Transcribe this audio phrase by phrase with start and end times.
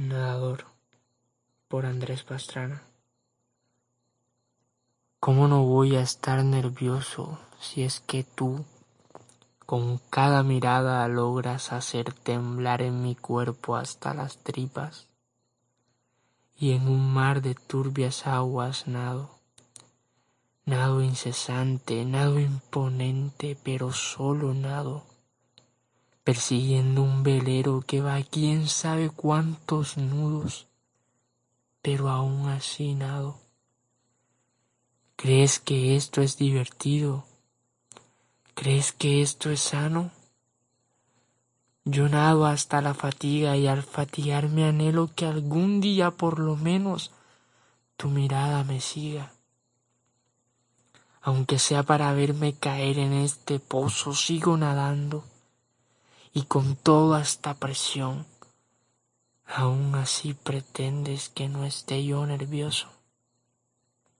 [0.00, 0.64] Nadador
[1.66, 2.84] por Andrés Pastrana.
[5.18, 8.64] ¿Cómo no voy a estar nervioso si es que tú
[9.66, 15.08] con cada mirada logras hacer temblar en mi cuerpo hasta las tripas?
[16.56, 19.30] Y en un mar de turbias aguas nado,
[20.64, 25.02] nado incesante, nado imponente, pero solo nado
[26.28, 30.66] persiguiendo un velero que va quién sabe cuántos nudos,
[31.80, 33.40] pero aún así nado.
[35.16, 37.24] ¿Crees que esto es divertido?
[38.52, 40.10] ¿Crees que esto es sano?
[41.86, 47.10] Yo nado hasta la fatiga y al fatigarme anhelo que algún día por lo menos
[47.96, 49.32] tu mirada me siga.
[51.22, 55.24] Aunque sea para verme caer en este pozo, sigo nadando
[56.32, 58.26] y con toda esta presión,
[59.46, 62.97] aún así pretendes que no esté yo nervioso.